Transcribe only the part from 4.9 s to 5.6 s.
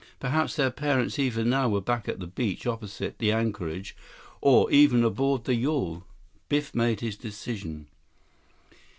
aboard the